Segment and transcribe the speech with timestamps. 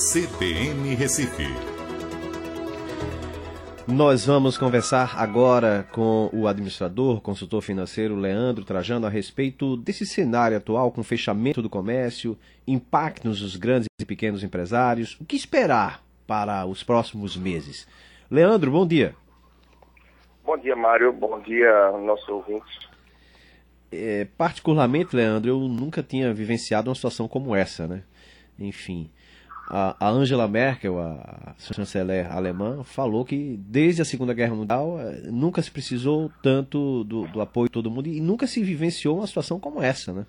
[0.00, 1.44] CBN Recife.
[3.86, 10.56] Nós vamos conversar agora com o administrador, consultor financeiro Leandro Trajano a respeito desse cenário
[10.56, 12.34] atual com fechamento do comércio,
[12.66, 17.86] impactos nos grandes e pequenos empresários, o que esperar para os próximos meses.
[18.30, 19.14] Leandro, bom dia.
[20.42, 21.12] Bom dia, Mário.
[21.12, 22.88] Bom dia, nossos ouvintes.
[23.92, 28.02] É, particularmente, Leandro, eu nunca tinha vivenciado uma situação como essa, né?
[28.58, 29.10] Enfim,
[29.70, 35.62] a, Angela Merkel, a chanceler alemã, falou que desde a Segunda Guerra Mundial eh, nunca
[35.62, 39.60] se precisou tanto do, do apoio de todo mundo e nunca se vivenciou uma situação
[39.60, 40.26] como essa, né?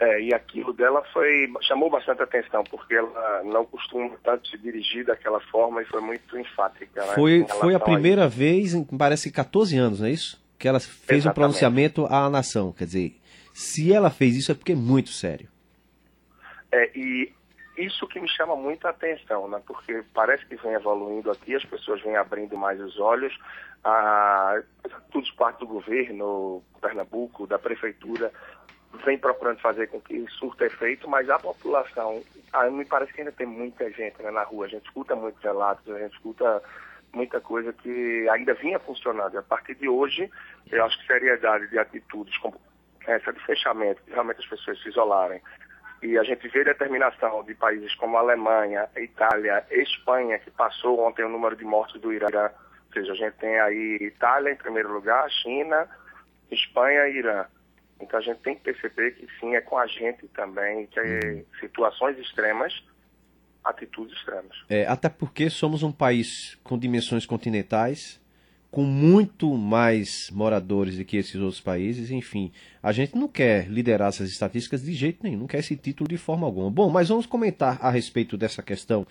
[0.00, 5.04] É, e aquilo dela foi chamou bastante atenção, porque ela não costuma tanto se dirigir
[5.04, 7.00] daquela forma e foi muito enfática.
[7.00, 10.42] Né, foi, foi a primeira a vez, em, parece 14 anos, não é isso?
[10.58, 11.28] Que ela fez Exatamente.
[11.28, 12.72] um pronunciamento à nação.
[12.72, 13.16] Quer dizer,
[13.52, 15.48] se ela fez isso é porque é muito sério.
[16.72, 17.32] É, e
[17.76, 19.60] isso que me chama muita atenção, né?
[19.66, 23.36] porque parece que vem evoluindo aqui, as pessoas vêm abrindo mais os olhos,
[23.84, 24.62] ah,
[25.10, 28.32] tudo parte do governo, Pernambuco, da prefeitura,
[29.04, 32.22] vem procurando fazer com que surta efeito, mas a população,
[32.52, 35.42] ah, me parece que ainda tem muita gente né, na rua, a gente escuta muitos
[35.42, 36.62] relatos, a gente escuta
[37.12, 39.34] muita coisa que ainda vinha funcionando.
[39.34, 40.30] E a partir de hoje,
[40.70, 42.60] eu acho que seriedade de atitudes como
[43.06, 45.40] essa de fechamento, que realmente as pessoas se isolarem,
[46.04, 51.30] e a gente vê determinação de países como Alemanha, Itália, Espanha, que passou ontem o
[51.30, 52.28] número de mortes do Irã.
[52.28, 55.88] Ou seja, a gente tem aí Itália em primeiro lugar, China,
[56.50, 57.46] Espanha e Irã.
[57.98, 61.42] Então a gente tem que perceber que sim, é com a gente também, que é
[61.58, 62.84] situações extremas,
[63.64, 64.62] atitudes extremas.
[64.68, 68.20] É, até porque somos um país com dimensões continentais,
[68.74, 72.50] com muito mais moradores do que esses outros países, enfim.
[72.82, 76.16] A gente não quer liderar essas estatísticas de jeito nenhum, não quer esse título de
[76.16, 76.68] forma alguma.
[76.68, 79.06] Bom, mas vamos comentar a respeito dessa questão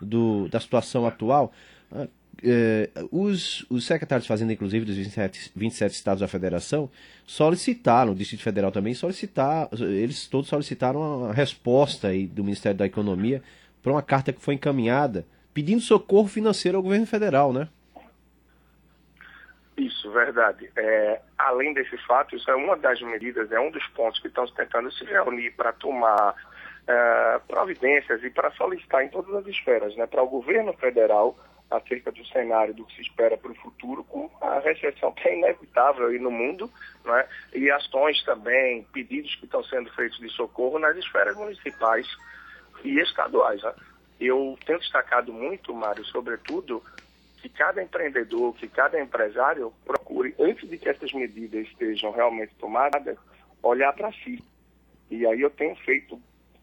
[0.00, 1.52] do, da situação atual.
[1.92, 2.08] Ah,
[2.42, 6.90] eh, os, os, secretários de Fazenda, inclusive, dos 27, 27 estados da federação,
[7.24, 12.86] solicitaram, o Distrito Federal também, solicitar, eles todos solicitaram a resposta aí do Ministério da
[12.86, 13.40] Economia
[13.80, 17.68] para uma carta que foi encaminhada pedindo socorro financeiro ao governo federal, né?
[19.76, 20.70] Isso, verdade.
[20.76, 24.46] É, além desse fato, isso é uma das medidas, é um dos pontos que estão
[24.46, 26.34] tentando se reunir para tomar
[26.86, 31.36] é, providências e para solicitar em todas as esferas, né, para o governo federal
[31.70, 35.38] acerca do cenário do que se espera para o futuro, com a recessão que é
[35.38, 36.70] inevitável aí no mundo,
[37.04, 42.06] né, e ações também, pedidos que estão sendo feitos de socorro nas esferas municipais
[42.84, 43.62] e estaduais.
[43.62, 43.74] Né.
[44.20, 46.82] Eu tenho destacado muito, Mário, sobretudo,
[47.44, 53.18] que cada empreendedor, que cada empresário procure, antes de que essas medidas estejam realmente tomadas,
[53.62, 54.42] olhar para si.
[55.10, 56.18] E aí eu tenho feito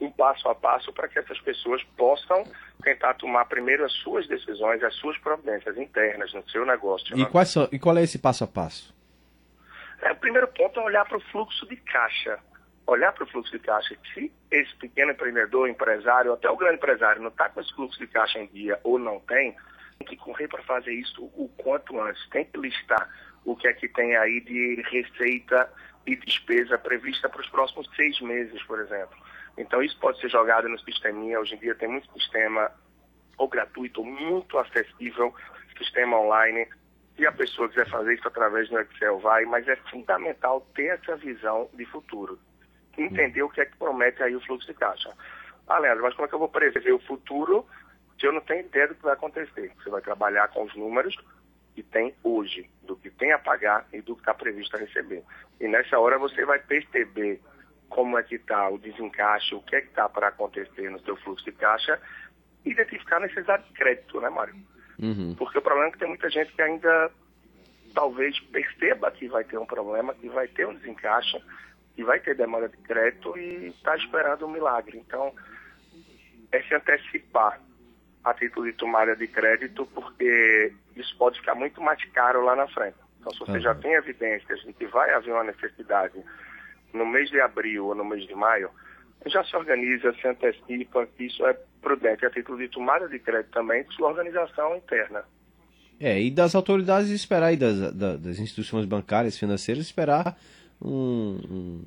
[0.00, 2.42] um passo a passo para que essas pessoas possam
[2.82, 7.16] tentar tomar primeiro as suas decisões, as suas providências internas no seu negócio.
[7.16, 8.92] E, quais são, e qual é esse passo a passo?
[10.02, 12.40] É, o primeiro ponto é olhar para o fluxo de caixa.
[12.84, 13.96] Olhar para o fluxo de caixa.
[14.12, 18.08] Se esse pequeno empreendedor, empresário, até o grande empresário não está com esse fluxo de
[18.08, 19.56] caixa em dia ou não tem,
[19.98, 22.28] tem que correr para fazer isso o quanto antes.
[22.30, 23.08] Tem que listar
[23.44, 25.70] o que é que tem aí de receita
[26.06, 29.16] e despesa prevista para os próximos seis meses, por exemplo.
[29.56, 31.40] Então isso pode ser jogado no sisteminha.
[31.40, 32.70] Hoje em dia tem muito sistema
[33.36, 35.34] ou gratuito, muito acessível,
[35.78, 36.66] sistema online.
[37.16, 41.16] Se a pessoa quiser fazer isso através do Excel, vai, mas é fundamental ter essa
[41.16, 42.38] visão de futuro.
[42.98, 45.12] Entender o que é que promete aí o fluxo de caixa.
[45.66, 47.66] Ah, Leandro, mas como é que eu vou prever o futuro
[48.22, 49.72] eu não tenho ideia do que vai acontecer.
[49.76, 51.16] Você vai trabalhar com os números
[51.74, 55.22] que tem hoje, do que tem a pagar e do que está previsto a receber.
[55.60, 57.40] E nessa hora você vai perceber
[57.88, 61.16] como é que está o desencaixe, o que é que está para acontecer no seu
[61.16, 62.00] fluxo de caixa
[62.64, 64.54] e identificar a necessidade de crédito, né, Mário?
[65.00, 65.34] Uhum.
[65.36, 67.10] Porque o problema é que tem muita gente que ainda
[67.94, 71.42] talvez perceba que vai ter um problema, que vai ter um desencaixe,
[71.94, 74.98] que vai ter demanda de crédito e está esperando um milagre.
[74.98, 75.32] Então,
[76.50, 77.60] é se antecipar
[78.24, 82.66] a título de tomada de crédito, porque isso pode ficar muito mais caro lá na
[82.68, 82.96] frente.
[83.20, 83.60] Então, se você uhum.
[83.60, 86.14] já tem evidências de que vai haver uma necessidade
[86.92, 88.70] no mês de abril ou no mês de maio,
[89.26, 93.52] já se organiza, se antecipa, que isso é prudente a título de tomada de crédito
[93.52, 95.24] também de sua organização interna.
[96.00, 100.36] É, e das autoridades esperar, e das, das instituições bancárias, financeiras, esperar
[100.80, 101.82] um, um,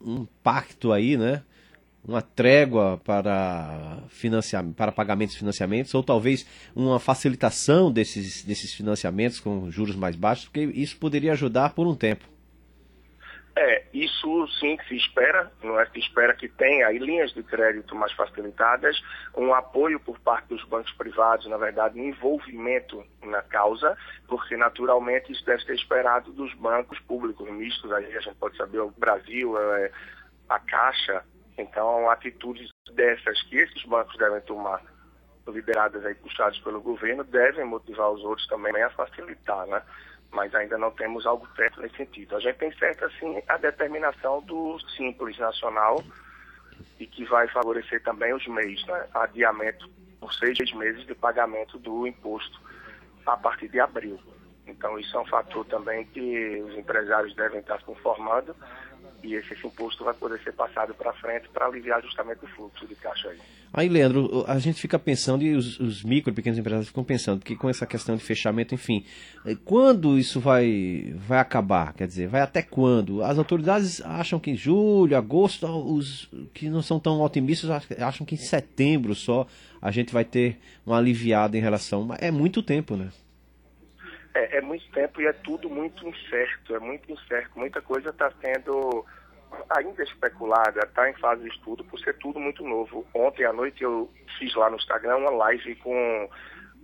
[0.00, 1.42] um pacto aí, né?
[2.08, 3.98] Uma trégua para,
[4.74, 10.46] para pagamentos e financiamentos, ou talvez uma facilitação desses, desses financiamentos com juros mais baixos,
[10.46, 12.24] porque isso poderia ajudar por um tempo.
[13.54, 15.86] É, isso sim se espera, não é?
[15.86, 18.96] Se espera que tenha aí linhas de crédito mais facilitadas,
[19.36, 25.32] um apoio por parte dos bancos privados, na verdade, um envolvimento na causa, porque naturalmente
[25.32, 29.58] isso deve ser esperado dos bancos públicos mistos, aí a gente pode saber o Brasil,
[29.60, 29.90] é,
[30.48, 31.24] a Caixa,
[31.58, 34.82] então atitudes dessas que esses bancos devem tomar,
[35.46, 39.82] lideradas aí, puxados pelo governo, devem motivar os outros também a facilitar, né?
[40.30, 42.36] mas ainda não temos algo certo nesse sentido.
[42.36, 46.02] A gente tem certo, assim, a determinação do Simples Nacional
[47.00, 49.06] e que vai favorecer também os MEIs, né?
[49.14, 49.88] adiamento
[50.20, 52.60] por seis meses de pagamento do imposto
[53.26, 54.18] a partir de abril.
[54.66, 58.54] Então, isso é um fator também que os empresários devem estar se conformando
[59.22, 62.86] e esse, esse imposto vai poder ser passado para frente para aliviar justamente o fluxo
[62.86, 63.38] de caixa aí.
[63.72, 67.44] Aí, Leandro, a gente fica pensando, e os, os micro e pequenos empresários ficam pensando,
[67.44, 69.04] que com essa questão de fechamento, enfim,
[69.44, 71.92] eh, quando isso vai, vai acabar?
[71.92, 73.22] Quer dizer, vai até quando?
[73.22, 78.36] As autoridades acham que em julho, agosto, os que não são tão otimistas acham que
[78.36, 79.46] em setembro só
[79.82, 82.08] a gente vai ter uma aliviada em relação.
[82.18, 83.10] É muito tempo, né?
[84.38, 87.58] É, é muito tempo e é tudo muito incerto, é muito incerto.
[87.58, 89.04] Muita coisa está sendo
[89.68, 93.04] ainda especulada, está em fase de estudo, por ser tudo muito novo.
[93.12, 94.08] Ontem à noite eu
[94.38, 96.30] fiz lá no Instagram uma live com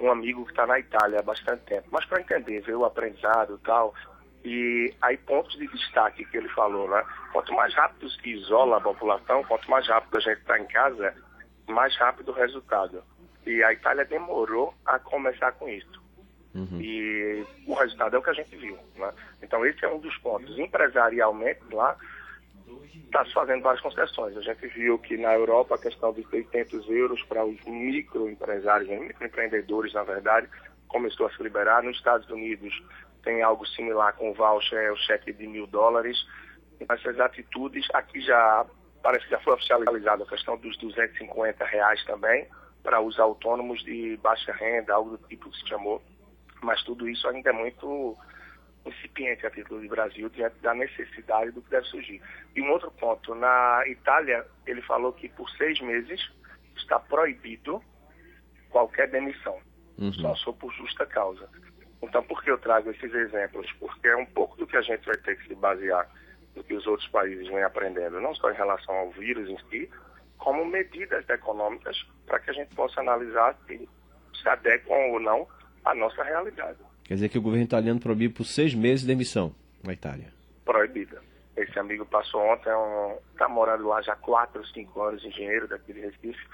[0.00, 3.60] um amigo que está na Itália há bastante tempo, mas para entender, ver o aprendizado
[3.62, 3.94] e tal.
[4.44, 7.04] E aí pontos de destaque que ele falou, né?
[7.32, 11.14] Quanto mais rápido se isola a população, quanto mais rápido a gente está em casa,
[11.68, 13.04] mais rápido o resultado.
[13.46, 15.95] E a Itália demorou a começar com isso.
[16.56, 16.80] Uhum.
[16.80, 18.78] E o resultado é o que a gente viu.
[18.96, 19.12] Né?
[19.42, 20.58] Então, esse é um dos pontos.
[20.58, 21.96] Empresarialmente, lá,
[23.04, 24.36] está se fazendo várias concessões.
[24.36, 28.98] A gente viu que na Europa a questão de 600 euros para os microempresários, né?
[28.98, 30.48] microempreendedores, na verdade,
[30.88, 31.82] começou a se liberar.
[31.82, 32.72] Nos Estados Unidos
[33.22, 36.16] tem algo similar com o voucher, é o cheque de mil dólares.
[36.88, 38.64] Essas atitudes, aqui já
[39.02, 42.46] parece que já foi oficializada a questão dos 250 reais também,
[42.82, 46.02] para os autônomos de baixa renda, algo do tipo que se chamou
[46.62, 48.16] mas tudo isso ainda é muito
[48.84, 52.22] incipiente a título de Brasil diante da necessidade do que deve surgir.
[52.54, 56.20] E um outro ponto, na Itália, ele falou que por seis meses
[56.76, 57.82] está proibido
[58.70, 59.58] qualquer demissão,
[59.98, 60.12] uhum.
[60.12, 61.48] só sou por justa causa.
[62.02, 63.70] Então, por que eu trago esses exemplos?
[63.80, 66.08] Porque é um pouco do que a gente vai ter que se basear
[66.54, 69.90] do que os outros países vêm aprendendo, não só em relação ao vírus em si,
[70.38, 73.88] como medidas econômicas para que a gente possa analisar se
[74.40, 75.48] se adequam ou não
[75.86, 76.78] a nossa realidade.
[77.04, 80.26] Quer dizer que o governo italiano proibiu por seis meses demissão na Itália?
[80.64, 81.22] Proibida.
[81.56, 82.68] Esse amigo passou ontem,
[83.32, 86.46] está é um, morando lá já quatro, cinco anos, engenheiro daqui de Recife,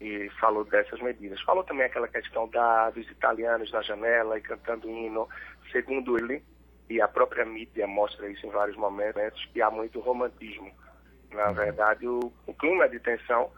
[0.00, 1.40] e falou dessas medidas.
[1.40, 5.26] Falou também aquela questão da, dos italianos na janela e cantando hino.
[5.72, 6.42] Segundo ele,
[6.88, 10.70] e a própria mídia mostra isso em vários momentos, que há muito romantismo.
[11.32, 11.54] Na uhum.
[11.54, 13.50] verdade, o, o clima de tensão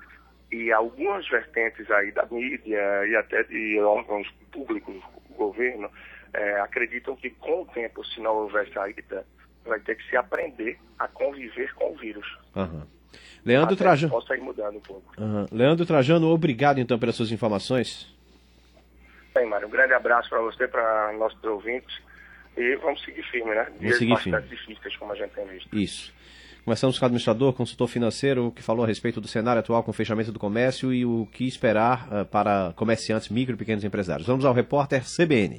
[0.53, 4.97] e algumas vertentes aí da mídia e até de órgãos públicos,
[5.37, 5.91] governo,
[6.33, 9.25] é, acreditam que com o tempo, se não houver saída,
[9.65, 12.27] vai ter que se aprender a conviver com o vírus.
[12.55, 12.83] Uhum.
[13.45, 14.13] Leandro Trajano.
[14.13, 15.15] Possa ir mudando um pouco.
[15.21, 15.47] Uhum.
[15.51, 18.13] Leandro Trajano, obrigado então pelas suas informações.
[19.35, 21.97] Bem, Mário, um grande abraço para você, para nossos ouvintes.
[22.57, 23.69] E vamos seguir firme, né?
[23.79, 24.67] Dias seguir bastante firme.
[24.67, 25.77] difíceis, como a gente tem visto.
[25.77, 26.13] Isso.
[26.65, 29.95] Começamos com o administrador, consultor financeiro, que falou a respeito do cenário atual com o
[29.95, 34.27] fechamento do comércio e o que esperar uh, para comerciantes, micro e pequenos empresários.
[34.27, 35.59] Vamos ao repórter CBN.